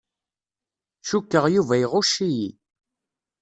[1.09, 2.49] Cukkeɣ Yuba iɣucc-iyi.